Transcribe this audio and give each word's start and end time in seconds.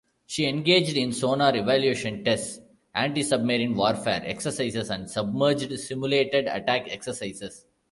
She 0.25 0.47
engaged 0.47 0.97
in 0.97 1.11
sonar 1.13 1.55
evaluation 1.55 2.23
tests, 2.23 2.59
antisubmarine 2.95 3.75
warfare 3.75 4.23
exercises, 4.25 4.89
and 4.89 5.07
submerged 5.07 5.79
simulated 5.79 6.47
attack 6.47 6.87
exercises. 6.89 7.65